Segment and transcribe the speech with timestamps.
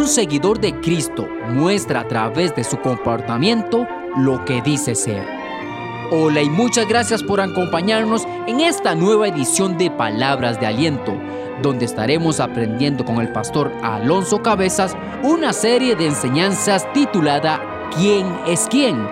[0.00, 5.26] Un seguidor de Cristo muestra a través de su comportamiento lo que dice ser.
[6.10, 11.12] Hola y muchas gracias por acompañarnos en esta nueva edición de Palabras de Aliento,
[11.60, 17.60] donde estaremos aprendiendo con el pastor Alonso Cabezas una serie de enseñanzas titulada
[17.94, 19.06] ¿Quién es quién?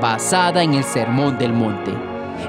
[0.00, 1.92] basada en el Sermón del Monte.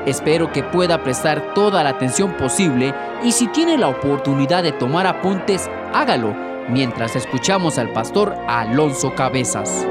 [0.07, 2.91] Espero que pueda prestar toda la atención posible
[3.23, 9.85] y si tiene la oportunidad de tomar apuntes, hágalo mientras escuchamos al pastor Alonso Cabezas.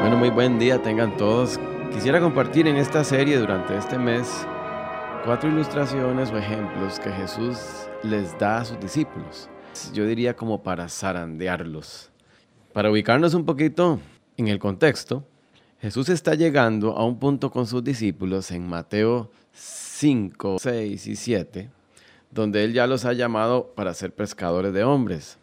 [0.00, 1.58] Bueno, muy buen día tengan todos.
[1.92, 4.46] Quisiera compartir en esta serie durante este mes
[5.24, 7.58] cuatro ilustraciones o ejemplos que Jesús
[8.02, 9.48] les da a sus discípulos.
[9.92, 12.10] Yo diría como para zarandearlos.
[12.72, 14.00] Para ubicarnos un poquito
[14.36, 15.24] en el contexto,
[15.80, 21.70] Jesús está llegando a un punto con sus discípulos en Mateo 5, 6 y 7,
[22.30, 25.38] donde Él ya los ha llamado para ser pescadores de hombres.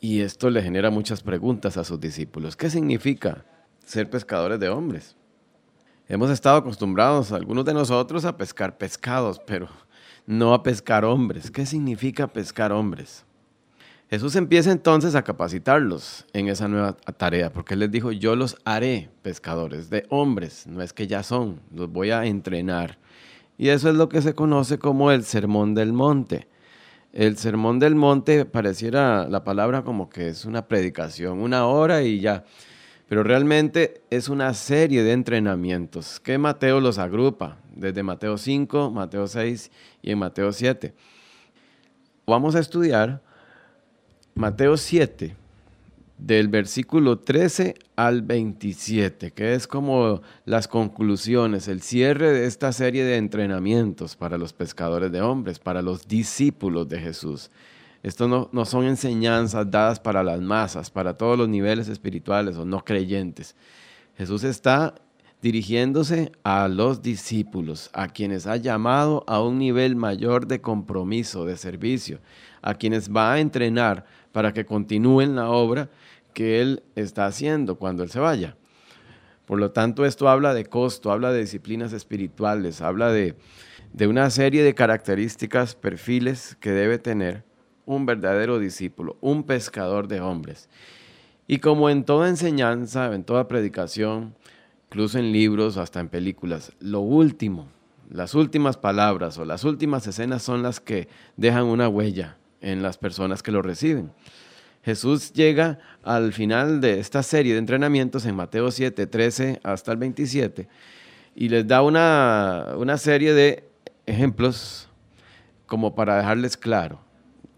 [0.00, 2.56] Y esto le genera muchas preguntas a sus discípulos.
[2.56, 3.44] ¿Qué significa
[3.84, 5.14] ser pescadores de hombres?
[6.08, 9.68] Hemos estado acostumbrados, algunos de nosotros, a pescar pescados, pero
[10.26, 11.50] no a pescar hombres.
[11.50, 13.24] ¿Qué significa pescar hombres?
[14.10, 18.56] Jesús empieza entonces a capacitarlos en esa nueva tarea, porque Él les dijo, yo los
[18.64, 22.98] haré pescadores de hombres, no es que ya son, los voy a entrenar.
[23.56, 26.48] Y eso es lo que se conoce como el Sermón del Monte.
[27.12, 32.18] El Sermón del Monte pareciera la palabra como que es una predicación, una hora y
[32.18, 32.42] ya,
[33.08, 39.28] pero realmente es una serie de entrenamientos que Mateo los agrupa, desde Mateo 5, Mateo
[39.28, 39.70] 6
[40.02, 40.94] y en Mateo 7.
[42.26, 43.22] Vamos a estudiar
[44.40, 45.36] Mateo 7,
[46.16, 53.04] del versículo 13 al 27, que es como las conclusiones, el cierre de esta serie
[53.04, 57.50] de entrenamientos para los pescadores de hombres, para los discípulos de Jesús.
[58.02, 62.64] Esto no, no son enseñanzas dadas para las masas, para todos los niveles espirituales o
[62.64, 63.54] no creyentes.
[64.16, 64.94] Jesús está
[65.42, 71.56] dirigiéndose a los discípulos, a quienes ha llamado a un nivel mayor de compromiso, de
[71.56, 72.20] servicio,
[72.62, 75.90] a quienes va a entrenar para que continúen la obra
[76.34, 78.56] que Él está haciendo cuando Él se vaya.
[79.46, 83.34] Por lo tanto, esto habla de costo, habla de disciplinas espirituales, habla de,
[83.92, 87.42] de una serie de características, perfiles que debe tener
[87.84, 90.68] un verdadero discípulo, un pescador de hombres.
[91.48, 94.36] Y como en toda enseñanza, en toda predicación,
[94.86, 97.66] incluso en libros hasta en películas, lo último,
[98.08, 102.98] las últimas palabras o las últimas escenas son las que dejan una huella, en las
[102.98, 104.12] personas que lo reciben.
[104.82, 109.98] Jesús llega al final de esta serie de entrenamientos en Mateo 7, 13 hasta el
[109.98, 110.68] 27
[111.34, 113.68] y les da una, una serie de
[114.06, 114.88] ejemplos
[115.66, 117.00] como para dejarles claro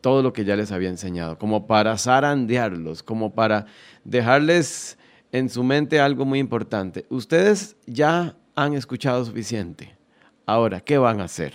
[0.00, 3.66] todo lo que ya les había enseñado, como para zarandearlos, como para
[4.04, 4.98] dejarles
[5.30, 7.06] en su mente algo muy importante.
[7.08, 9.96] Ustedes ya han escuchado suficiente.
[10.44, 11.54] Ahora, ¿qué van a hacer?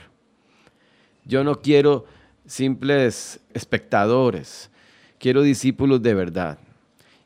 [1.26, 2.06] Yo no quiero
[2.48, 4.72] simples espectadores,
[5.20, 6.58] quiero discípulos de verdad.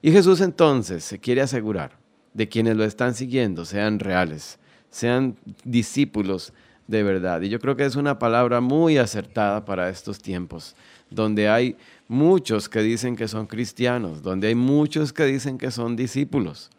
[0.02, 1.92] Y Jesús entonces se quiere asegurar
[2.34, 4.58] de quienes lo están siguiendo sean reales,
[4.90, 6.54] sean discípulos
[6.88, 7.42] de verdad.
[7.42, 10.76] Y yo creo que es una palabra muy acertada para estos tiempos,
[11.10, 11.78] donde hay
[12.08, 16.72] muchos que dicen que son cristianos, donde hay muchos que dicen que son discípulos,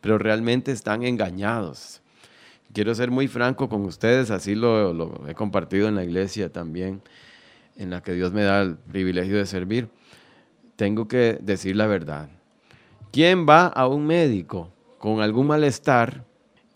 [0.00, 2.00] pero realmente están engañados.
[2.72, 7.02] Quiero ser muy franco con ustedes, así lo, lo he compartido en la iglesia también
[7.80, 9.88] en la que Dios me da el privilegio de servir,
[10.76, 12.28] tengo que decir la verdad.
[13.10, 16.26] ¿Quién va a un médico con algún malestar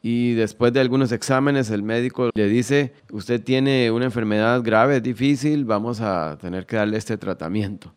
[0.01, 5.67] y después de algunos exámenes el médico le dice, usted tiene una enfermedad grave, difícil,
[5.67, 7.95] vamos a tener que darle este tratamiento?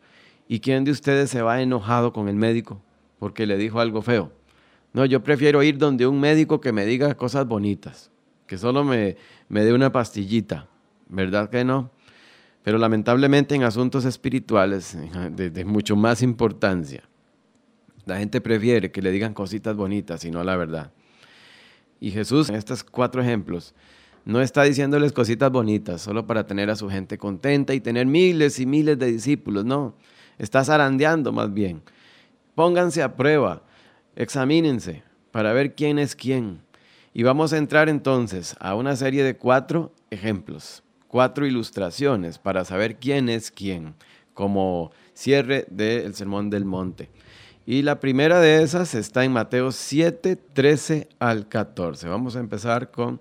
[0.49, 2.81] ¿Y quién de ustedes se va enojado con el médico
[3.19, 4.33] porque le dijo algo feo?
[4.91, 8.11] No, yo prefiero ir donde un médico que me diga cosas bonitas,
[8.47, 9.15] que solo me,
[9.47, 10.67] me dé una pastillita,
[11.07, 11.91] ¿verdad que no?
[12.67, 14.97] Pero lamentablemente en asuntos espirituales
[15.31, 17.01] de, mucho más importancia,
[18.05, 20.91] la gente prefiere que le digan cositas bonitas y no la verdad.
[22.01, 23.73] Y Jesús en estos cuatro ejemplos
[24.25, 28.59] no está diciéndoles cositas bonitas solo para tener a su gente contenta y tener miles
[28.59, 29.95] y miles de discípulos, no,
[30.37, 31.81] está zarandeando más bien.
[32.53, 33.63] Pónganse a prueba,
[34.17, 36.59] examínense para ver quién es quién.
[37.13, 42.97] Y vamos a entrar entonces a una serie de cuatro ejemplos cuatro ilustraciones para saber
[42.97, 43.95] quién es quién,
[44.33, 47.09] como cierre del Sermón del Monte.
[47.65, 52.07] Y la primera de esas está en Mateo 7, 13 al 14.
[52.07, 53.19] Vamos a empezar con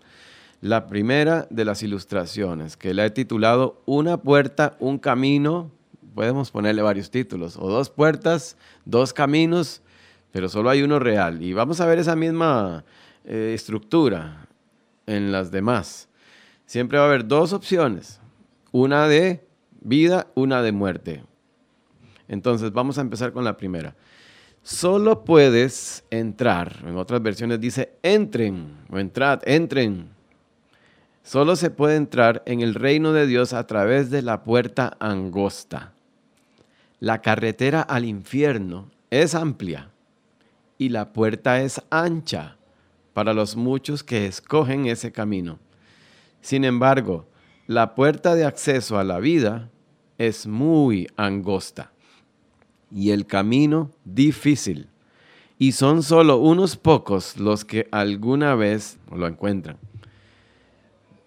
[0.60, 5.70] la primera de las ilustraciones, que la he titulado Una puerta, un camino,
[6.14, 9.82] podemos ponerle varios títulos, o dos puertas, dos caminos,
[10.30, 11.42] pero solo hay uno real.
[11.42, 12.84] Y vamos a ver esa misma
[13.24, 14.46] eh, estructura
[15.06, 16.08] en las demás.
[16.66, 18.20] Siempre va a haber dos opciones,
[18.72, 19.46] una de
[19.80, 21.24] vida, una de muerte.
[22.28, 23.94] Entonces vamos a empezar con la primera.
[24.62, 30.08] Solo puedes entrar, en otras versiones dice entren o entrad, entren.
[31.22, 35.92] Solo se puede entrar en el reino de Dios a través de la puerta angosta.
[36.98, 39.90] La carretera al infierno es amplia
[40.78, 42.56] y la puerta es ancha
[43.12, 45.60] para los muchos que escogen ese camino.
[46.46, 47.26] Sin embargo,
[47.66, 49.68] la puerta de acceso a la vida
[50.16, 51.90] es muy angosta
[52.88, 54.88] y el camino difícil.
[55.58, 59.76] Y son solo unos pocos los que alguna vez lo encuentran.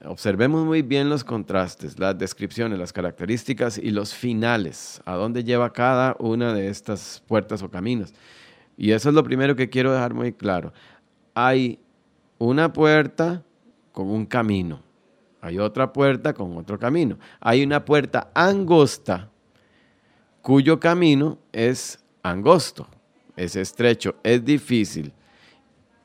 [0.06, 5.74] Observemos muy bien los contrastes, las descripciones, las características y los finales, a dónde lleva
[5.74, 8.14] cada una de estas puertas o caminos.
[8.78, 10.72] Y eso es lo primero que quiero dejar muy claro.
[11.34, 11.78] Hay
[12.38, 13.44] una puerta
[13.92, 14.88] con un camino,
[15.42, 19.30] hay otra puerta con otro camino, hay una puerta angosta
[20.42, 22.88] cuyo camino es angosto,
[23.36, 25.14] es estrecho, es difícil.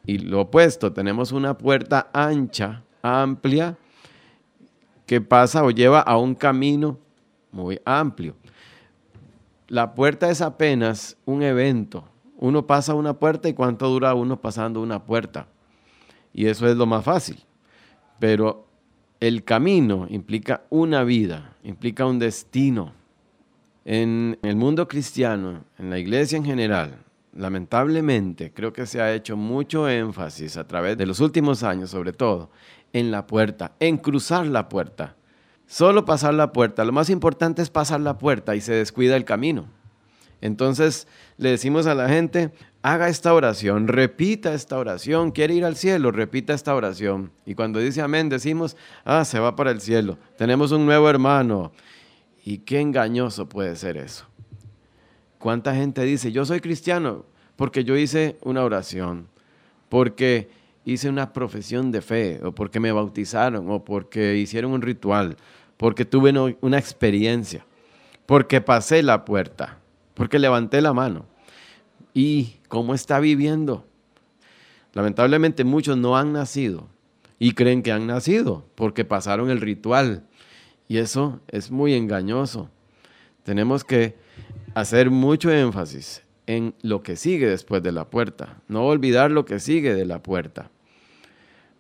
[0.07, 3.77] Y lo opuesto, tenemos una puerta ancha, amplia,
[5.07, 6.99] que pasa o lleva a un camino
[7.53, 8.35] muy amplio.
[9.69, 12.05] La puerta es apenas un evento.
[12.37, 15.47] Uno pasa una puerta y cuánto dura uno pasando una puerta.
[16.33, 17.43] Y eso es lo más fácil.
[18.19, 18.67] Pero
[19.27, 22.93] el camino implica una vida, implica un destino
[23.87, 26.99] en el mundo cristiano, en la iglesia en general,
[27.35, 32.13] lamentablemente creo que se ha hecho mucho énfasis a través de los últimos años, sobre
[32.13, 32.51] todo,
[32.93, 35.17] en la puerta, en cruzar la puerta.
[35.67, 36.85] Solo pasar la puerta.
[36.85, 39.65] Lo más importante es pasar la puerta y se descuida el camino.
[40.43, 42.53] Entonces le decimos a la gente,
[42.85, 47.31] haga esta oración, repita esta oración, quiere ir al cielo, repita esta oración.
[47.47, 48.77] Y cuando dice amén, decimos,
[49.07, 51.73] ah, se va para el cielo, tenemos un nuevo hermano,
[52.45, 54.27] y qué engañoso puede ser eso.
[55.39, 57.25] ¿Cuánta gente dice, yo soy cristiano
[57.57, 59.29] porque yo hice una oración,
[59.89, 60.51] porque
[60.85, 65.39] hice una profesión de fe, o porque me bautizaron, o porque hicieron un ritual,
[65.79, 67.65] porque tuve una experiencia,
[68.27, 69.79] porque pasé la puerta,
[70.13, 71.25] porque levanté la mano?
[72.15, 73.85] ¿Y cómo está viviendo?
[74.95, 76.89] Lamentablemente muchos no han nacido
[77.39, 80.25] y creen que han nacido porque pasaron el ritual,
[80.89, 82.71] y eso es muy engañoso.
[83.43, 84.17] Tenemos que
[84.75, 88.61] hacer mucho énfasis en lo que sigue después de la puerta.
[88.69, 90.71] No olvidar lo que sigue de la puerta.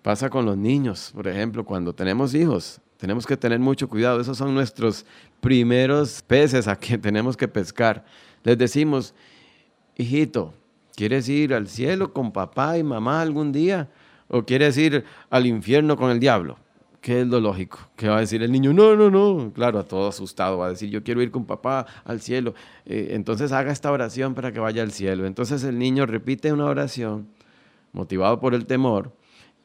[0.02, 2.80] Pasa con los niños, por ejemplo, cuando tenemos hijos.
[2.98, 4.20] Tenemos que tener mucho cuidado.
[4.20, 5.04] Esos son nuestros
[5.40, 8.04] primeros peces a que tenemos que pescar.
[8.42, 9.14] Les decimos,
[9.96, 10.54] hijito,
[10.96, 13.88] ¿quieres ir al cielo con papá y mamá algún día?
[14.28, 16.58] ¿O quieres ir al infierno con el diablo?
[17.00, 17.78] ¿Qué es lo lógico?
[17.96, 18.72] ¿Qué va a decir el niño?
[18.72, 19.52] No, no, no.
[19.52, 22.54] Claro, todo asustado va a decir, yo quiero ir con papá al cielo.
[22.86, 25.26] Eh, entonces haga esta oración para que vaya al cielo.
[25.26, 27.28] Entonces el niño repite una oración
[27.92, 29.12] motivado por el temor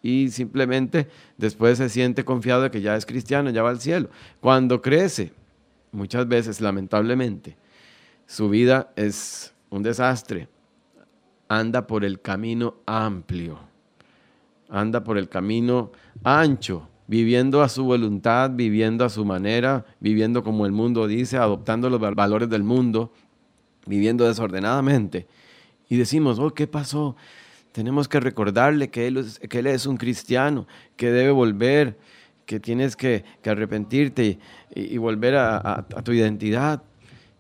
[0.01, 4.09] y simplemente después se siente confiado de que ya es cristiano, ya va al cielo.
[4.39, 5.31] Cuando crece,
[5.91, 7.55] muchas veces, lamentablemente,
[8.25, 10.47] su vida es un desastre.
[11.47, 13.59] Anda por el camino amplio,
[14.69, 15.91] anda por el camino
[16.23, 21.89] ancho viviendo a su voluntad, viviendo a su manera, viviendo como el mundo dice, adoptando
[21.89, 23.11] los valores del mundo,
[23.87, 25.25] viviendo desordenadamente.
[25.89, 27.15] Y decimos, oh, ¿qué pasó?
[27.71, 31.97] Tenemos que recordarle que él, es, que él es un cristiano, que debe volver,
[32.45, 34.37] que tienes que, arrepentirte
[34.75, 36.83] y, volver a, a, tu identidad.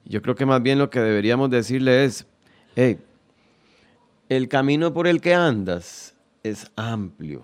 [0.05, 2.25] Yo creo que más bien lo que deberíamos decirle es,
[2.75, 2.99] hey,
[4.27, 7.43] el camino por el que andas es amplio,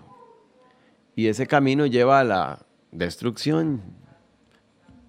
[1.14, 3.82] y ese camino lleva a la destrucción,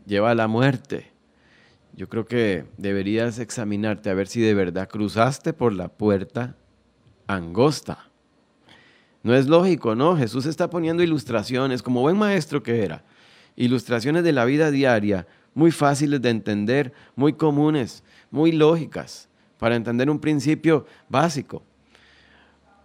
[0.06, 1.12] lleva a la muerte.
[1.94, 6.56] Yo creo que deberías examinarte a ver si de verdad cruzaste por la puerta
[7.28, 8.10] angosta.
[9.24, 10.16] No es lógico, ¿no?
[10.16, 13.04] Jesús está poniendo ilustraciones, como buen maestro que era,
[13.56, 20.08] ilustraciones de la vida diaria, muy fáciles de entender, muy comunes, muy lógicas, para entender
[20.08, 21.64] un principio básico.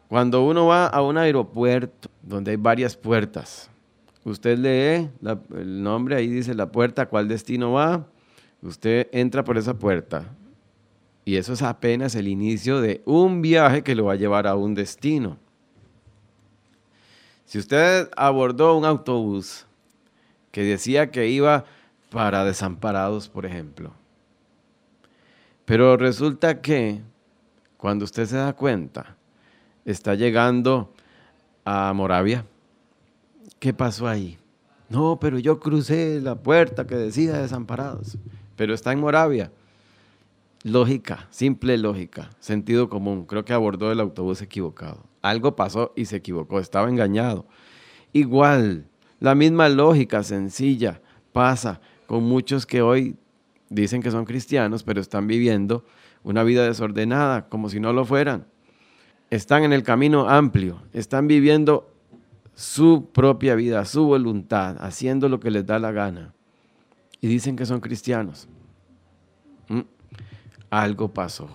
[0.09, 3.69] Cuando uno va a un aeropuerto donde hay varias puertas,
[4.25, 5.11] usted lee
[5.55, 8.07] el nombre, ahí dice la puerta, cuál destino va,
[8.63, 10.25] usted entra por esa puerta.
[11.27, 14.57] Y eso es apenas el inicio de un viaje que lo va a llevar a
[14.57, 15.37] un destino.
[17.45, 19.67] Si usted abordó un autobús
[20.51, 21.67] que decía que iba
[22.13, 23.93] para desamparados, por ejemplo,
[25.65, 27.01] pero resulta que
[27.77, 29.17] cuando usted se da cuenta,
[29.85, 30.93] está llegando
[31.65, 32.45] a Moravia,
[33.59, 34.39] ¿qué pasó ahí?
[34.89, 38.19] No, pero yo crucé la puerta que decía desamparados,
[38.57, 39.51] pero está en Moravia.
[40.65, 43.25] Lógica, simple lógica, sentido común.
[43.25, 45.03] Creo que abordó el autobús equivocado.
[45.23, 47.47] Algo pasó y se equivocó, estaba engañado.
[48.13, 48.87] Igual,
[49.19, 51.01] la misma lógica sencilla
[51.33, 51.81] pasa
[52.13, 53.17] con muchos que hoy
[53.71, 55.83] dicen que son cristianos, pero están viviendo
[56.23, 58.45] una vida desordenada, como si no lo fueran.
[59.31, 61.91] Están en el camino amplio, están viviendo
[62.55, 66.35] su propia vida, su voluntad, haciendo lo que les da la gana.
[67.23, 68.47] Y dicen que son cristianos.
[69.69, 69.81] Mm,
[70.69, 71.49] algo pasó.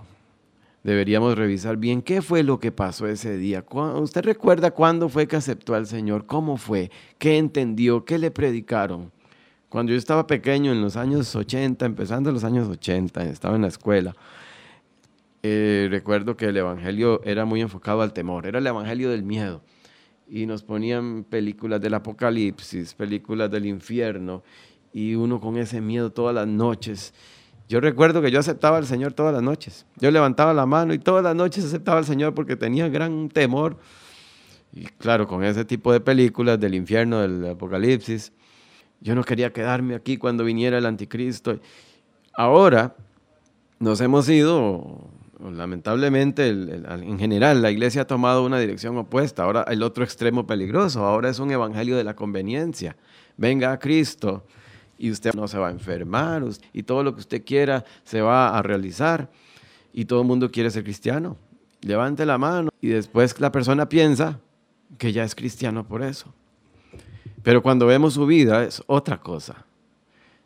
[0.83, 3.63] Deberíamos revisar bien qué fue lo que pasó ese día.
[3.69, 6.25] ¿Usted recuerda cuándo fue que aceptó al Señor?
[6.25, 6.89] ¿Cómo fue?
[7.19, 8.05] ¿Qué entendió?
[8.05, 9.11] ¿Qué le predicaron?
[9.69, 13.67] Cuando yo estaba pequeño, en los años 80, empezando los años 80, estaba en la
[13.67, 14.15] escuela,
[15.43, 19.61] eh, recuerdo que el Evangelio era muy enfocado al temor, era el Evangelio del miedo
[20.29, 24.43] y nos ponían películas del apocalipsis, películas del infierno,
[24.93, 27.13] y uno con ese miedo todas las noches.
[27.69, 29.85] Yo recuerdo que yo aceptaba al Señor todas las noches.
[29.97, 33.77] Yo levantaba la mano y todas las noches aceptaba al Señor porque tenía gran temor.
[34.71, 38.31] Y claro, con ese tipo de películas del infierno, del apocalipsis,
[39.01, 41.59] yo no quería quedarme aquí cuando viniera el anticristo.
[42.33, 42.95] Ahora
[43.79, 49.43] nos hemos ido lamentablemente, en general, la iglesia ha tomado una dirección opuesta.
[49.43, 52.95] Ahora el otro extremo peligroso, ahora es un evangelio de la conveniencia.
[53.37, 54.45] Venga a Cristo
[54.97, 58.57] y usted no se va a enfermar y todo lo que usted quiera se va
[58.57, 59.29] a realizar
[59.93, 61.37] y todo el mundo quiere ser cristiano.
[61.81, 64.39] Levante la mano y después la persona piensa
[64.97, 66.33] que ya es cristiano por eso.
[67.43, 69.65] Pero cuando vemos su vida es otra cosa.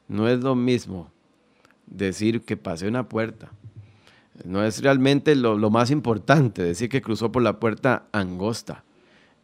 [0.07, 1.09] No es lo mismo
[1.87, 3.49] decir que pase una puerta
[4.45, 8.83] no es realmente lo, más importante decir que cruzó por la puerta angosta.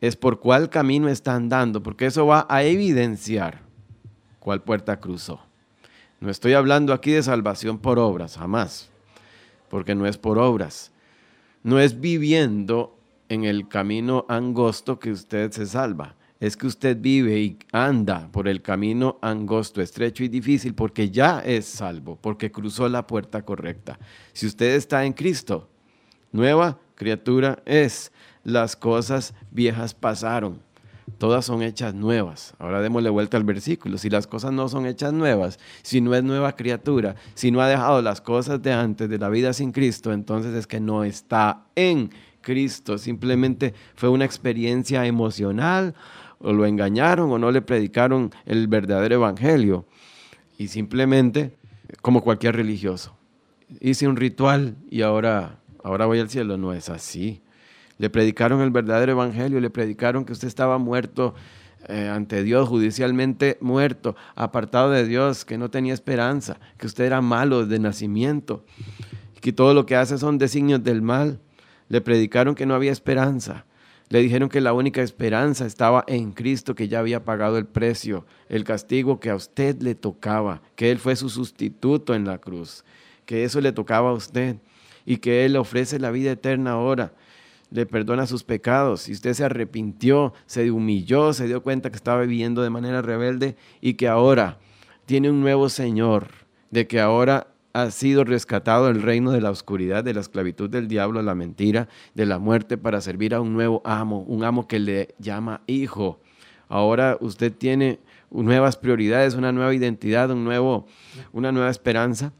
[0.01, 3.61] Es por cuál camino está andando, porque eso va a evidenciar
[4.39, 5.39] cuál puerta cruzó.
[6.19, 8.89] No estoy hablando aquí de salvación por obras, jamás,
[9.69, 10.91] porque no es por obras.
[11.63, 12.95] No es viviendo
[13.29, 18.47] en el camino angosto que usted se salva es que usted vive y anda por
[18.47, 23.97] el camino angosto, estrecho y difícil porque ya es salvo, porque cruzó la puerta correcta.
[24.33, 25.67] Si usted está en Cristo,
[26.31, 28.11] nueva criatura es.
[28.43, 30.61] Las cosas viejas pasaron.
[31.17, 32.53] Todas son hechas nuevas.
[32.59, 33.97] Ahora démosle vuelta al versículo.
[33.97, 37.67] Si las cosas no son hechas nuevas, si no es nueva criatura, si no ha
[37.67, 41.65] dejado las cosas de antes de la vida sin Cristo, entonces es que no está
[41.75, 42.97] en Cristo.
[42.97, 45.95] Simplemente fue una experiencia emocional
[46.39, 49.85] o lo engañaron o no le predicaron el verdadero evangelio.
[50.57, 51.55] Y simplemente,
[52.01, 53.15] como cualquier religioso,
[53.79, 56.57] hice un ritual y ahora, ahora voy al cielo.
[56.57, 57.41] No es así.
[57.97, 61.33] Le predicaron el verdadero evangelio, le predicaron que usted estaba muerto
[61.87, 67.21] eh, ante Dios, judicialmente muerto, apartado de Dios, que no tenía esperanza, que usted era
[67.21, 68.65] malo de nacimiento,
[69.41, 71.39] que todo lo que hace son designios del mal.
[71.89, 73.65] Le predicaron que no había esperanza,
[74.09, 78.25] le dijeron que la única esperanza estaba en Cristo, que ya había pagado el precio,
[78.47, 82.85] el castigo que a usted le tocaba, que Él fue su sustituto en la cruz,
[83.25, 84.57] que eso le tocaba a usted
[85.05, 87.13] y que Él le ofrece la vida eterna ahora.
[87.69, 89.09] Le perdona sus pecados.
[89.09, 93.57] Y usted se arrepintió, se humilló, se dio cuenta que estaba viviendo de manera rebelde
[93.81, 94.57] y que ahora
[95.05, 96.29] tiene un nuevo Señor,
[96.71, 100.87] de que ahora ha sido rescatado del reino de la oscuridad, de la esclavitud del
[100.87, 104.79] diablo, la mentira, de la muerte, para servir a un nuevo amo, un amo que
[104.79, 106.19] le llama hijo.
[106.69, 107.99] Ahora usted tiene
[108.31, 110.87] nuevas prioridades, una nueva identidad, un nuevo,
[111.33, 112.33] una nueva esperanza.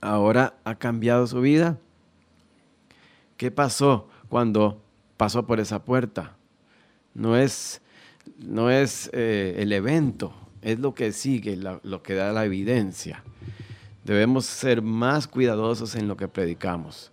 [0.00, 1.78] Ahora ha cambiado su vida.
[3.36, 4.80] ¿Qué pasó cuando
[5.18, 6.34] pasó por esa puerta?
[7.12, 7.82] No es,
[8.38, 10.32] no es eh, el evento,
[10.62, 13.22] es lo que sigue, lo que da la evidencia.
[14.06, 17.10] Debemos ser más cuidadosos en lo que predicamos,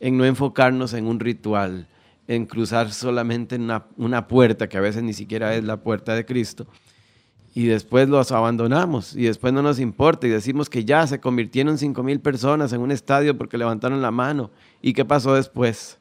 [0.00, 1.86] en no enfocarnos en un ritual,
[2.26, 6.24] en cruzar solamente una, una puerta que a veces ni siquiera es la puerta de
[6.24, 6.66] Cristo,
[7.54, 11.78] y después los abandonamos y después no nos importa y decimos que ya se convirtieron
[11.78, 14.52] cinco mil personas en un estadio porque levantaron la mano.
[14.80, 15.98] ¿Y qué pasó después?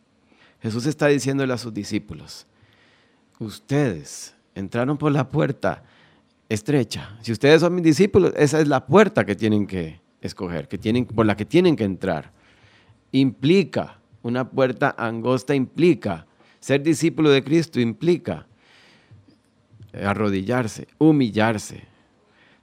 [0.62, 2.46] Jesús está diciéndole a sus discípulos,
[3.40, 5.84] ustedes entraron por la puerta
[6.50, 7.18] estrecha.
[7.22, 11.06] Si ustedes son mis discípulos, esa es la puerta que tienen que, escoger, que tienen,
[11.06, 12.32] por la que tienen que entrar.
[13.12, 16.26] Implica, una puerta angosta implica,
[16.60, 18.48] ser discípulo de Cristo implica
[19.94, 21.88] arrodillarse, humillarse.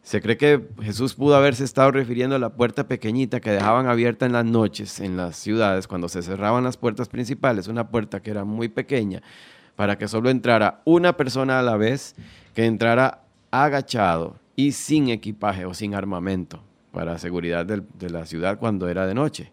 [0.02, 4.24] Se cree que Jesús pudo haberse estado refiriendo a la puerta pequeñita que dejaban abierta
[4.24, 8.30] en las noches en las ciudades cuando se cerraban las puertas principales, una puerta que
[8.30, 9.22] era muy pequeña
[9.74, 12.14] para que solo entrara una persona a la vez,
[12.54, 16.62] que entrara agachado y sin equipaje o sin armamento
[16.96, 19.52] para seguridad de, la ciudad cuando era de noche.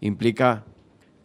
[0.00, 0.64] Implica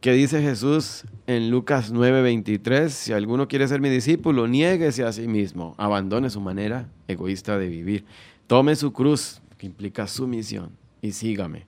[0.01, 5.27] que dice Jesús en Lucas 9:23, si alguno quiere ser mi discípulo, niéguese a sí
[5.27, 8.03] mismo, abandone su manera egoísta de vivir.
[8.47, 10.71] Tome su cruz, que implica su misión,
[11.03, 11.67] y sígame.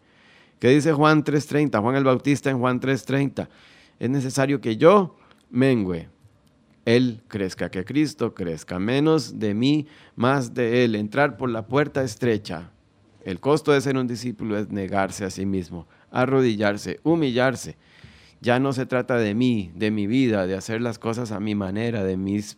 [0.57, 1.79] ¿Qué dice Juan 3.30?
[1.79, 3.49] Juan el Bautista en Juan 3.30.
[3.99, 5.15] Es necesario que yo
[5.51, 6.09] mengüe,
[6.85, 8.79] Él crezca, que Cristo crezca.
[8.79, 10.95] Menos de mí, más de Él.
[10.95, 12.71] Entrar por la puerta estrecha.
[13.23, 17.75] El costo de ser un discípulo es negarse a sí mismo, arrodillarse, humillarse.
[18.41, 21.53] Ya no se trata de mí, de mi vida, de hacer las cosas a mi
[21.53, 22.57] manera, de mis,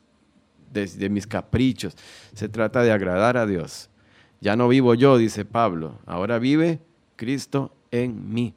[0.72, 1.96] de mis caprichos.
[2.34, 3.90] Se trata de agradar a Dios
[4.44, 6.82] ya no vivo yo, dice Pablo, ahora vive
[7.16, 8.54] Cristo en mí.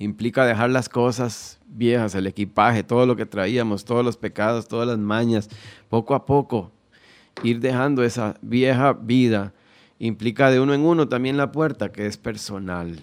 [0.00, 4.88] Implica dejar las cosas viejas, el equipaje, todo lo que traíamos, todos los pecados, todas
[4.88, 5.48] las mañas,
[5.88, 6.72] poco a poco,
[7.44, 9.52] ir dejando esa vieja vida.
[10.02, 12.98] Implica de uno en uno también la puerta, que es personal.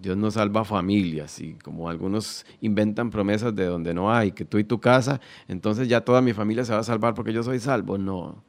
[0.00, 4.58] Dios no salva familias y como algunos inventan promesas de donde no hay, que tú
[4.58, 7.58] y tu casa, entonces ya toda mi familia se va a salvar porque yo soy
[7.58, 7.98] salvo.
[7.98, 8.44] No.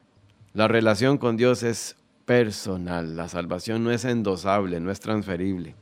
[0.52, 3.16] La relación con Dios es personal.
[3.16, 5.74] La salvación no es endosable, no es transferible.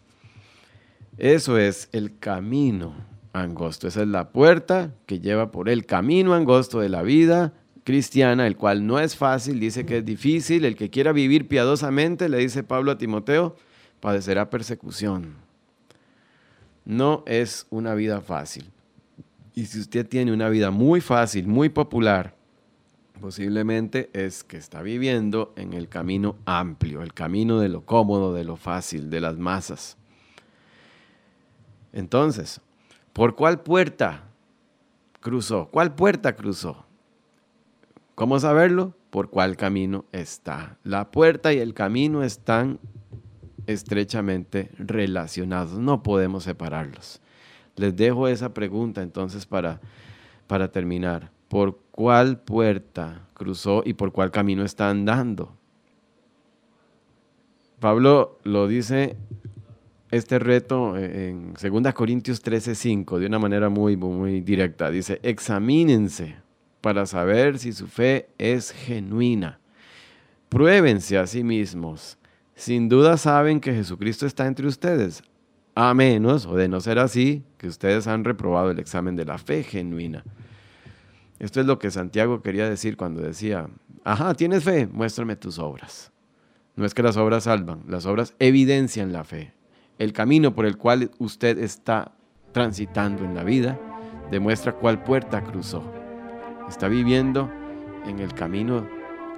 [1.19, 2.95] Eso es el camino
[3.35, 3.89] angosto.
[3.89, 7.53] Esa es la puerta que lleva por el camino angosto de la vida
[7.87, 10.65] cristiana, el cual no es fácil, dice que es difícil.
[10.65, 13.55] El que quiera vivir piadosamente, le dice Pablo a Timoteo,
[14.01, 15.37] padecerá persecución.
[16.85, 18.73] No es una vida fácil.
[19.55, 22.35] Y si usted tiene una vida muy fácil, muy popular,
[23.21, 28.43] posiblemente es que está viviendo en el camino amplio, el camino de lo cómodo, de
[28.43, 29.97] lo fácil, de las masas.
[31.93, 32.61] Entonces,
[33.13, 34.25] ¿por cuál puerta
[35.21, 35.69] cruzó?
[35.71, 36.86] ¿Cuál puerta cruzó?
[38.17, 38.95] ¿Cómo saberlo?
[39.11, 40.79] Por cuál camino está.
[40.85, 42.81] La puerta y el camino están
[43.67, 47.21] estrechamente relacionados, no podemos separarlos.
[47.77, 49.81] Les dejo esa pregunta entonces para,
[50.47, 55.55] para terminar por cuál puerta cruzó y por cuál camino está andando.
[57.81, 59.19] Pablo lo dice
[60.11, 64.91] este reto en 2 Corintios 13:5 de una manera muy, muy directa.
[64.91, 66.46] Dice, examínense
[66.87, 69.59] para saber si su fe es genuina.
[70.49, 72.17] Pruébense a sí mismos.
[72.55, 75.25] Sin duda saben que Jesucristo está entre ustedes,
[75.75, 79.37] a menos, o de no ser así, que ustedes han reprobado el examen de la
[79.37, 80.23] fe genuina.
[81.41, 83.67] Esto es lo que Santiago quería decir cuando decía,
[84.05, 86.13] ajá, tienes fe, muéstrame tus obras.
[86.77, 89.55] No es que las obras salvan, las obras evidencian la fe.
[89.99, 92.13] El camino por el cual usted está
[92.53, 93.77] transitando en la vida
[94.31, 95.96] demuestra cuál puerta cruzó.
[96.69, 97.49] Está viviendo
[98.07, 98.89] en el camino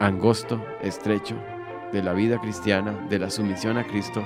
[0.00, 1.36] angosto, estrecho
[1.92, 4.24] de la vida cristiana, de la sumisión a Cristo.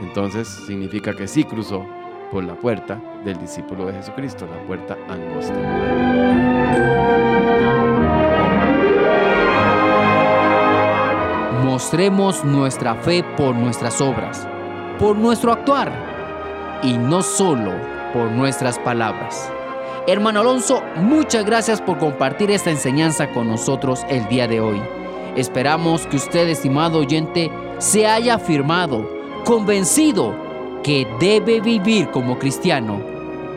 [0.00, 1.84] Entonces significa que sí cruzó
[2.30, 5.54] por la puerta del discípulo de Jesucristo, la puerta angosta.
[11.64, 14.46] Mostremos nuestra fe por nuestras obras,
[14.98, 15.90] por nuestro actuar
[16.84, 17.72] y no solo
[18.12, 19.50] por nuestras palabras.
[20.06, 24.82] Hermano Alonso, muchas gracias por compartir esta enseñanza con nosotros el día de hoy.
[25.34, 29.08] Esperamos que usted, estimado oyente, se haya afirmado,
[29.46, 30.36] convencido
[30.82, 33.00] que debe vivir como cristiano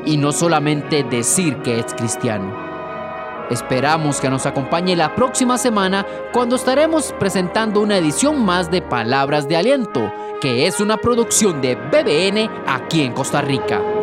[0.06, 2.56] y no solamente decir que es cristiano.
[3.50, 9.50] Esperamos que nos acompañe la próxima semana cuando estaremos presentando una edición más de Palabras
[9.50, 13.97] de Aliento, que es una producción de BBN aquí en Costa Rica.